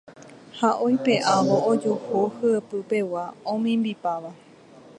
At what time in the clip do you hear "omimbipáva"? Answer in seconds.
3.51-4.31